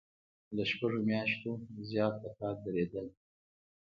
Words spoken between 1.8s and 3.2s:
زیات د کار دریدل.